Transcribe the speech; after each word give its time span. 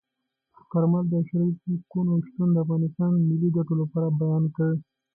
کارمل 0.71 1.05
د 1.09 1.13
شوروي 1.27 1.53
ځواکونو 1.63 2.11
شتون 2.27 2.49
د 2.51 2.57
افغانستان 2.63 3.11
د 3.15 3.19
ملي 3.29 3.49
ګټو 3.57 3.73
لپاره 3.81 4.15
بیان 4.21 4.43
کړ. 4.55 4.71